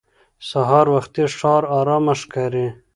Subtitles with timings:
[0.49, 2.67] سهار وختي ښار ارام ښکاري